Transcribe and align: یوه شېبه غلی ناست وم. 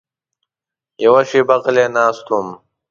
یوه 1.05 1.21
شېبه 1.29 1.55
غلی 1.63 1.85
ناست 1.95 2.25
وم. 2.29 2.47